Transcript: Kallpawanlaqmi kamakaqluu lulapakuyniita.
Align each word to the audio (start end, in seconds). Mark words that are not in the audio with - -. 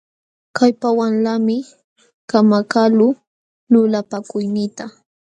Kallpawanlaqmi 0.57 1.57
kamakaqluu 2.29 3.11
lulapakuyniita. 3.71 4.85